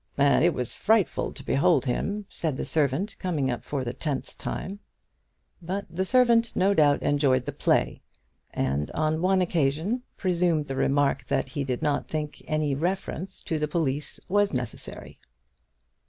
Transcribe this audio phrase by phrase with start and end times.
[0.17, 4.35] "And it was frightful to behold him," said the servant, coming up for the tenth
[4.35, 4.79] time.
[5.61, 8.01] But the servant no doubt enjoyed the play,
[8.49, 13.59] and on one occasion presumed to remark that he did not think any reference to
[13.59, 15.19] the police was necessary.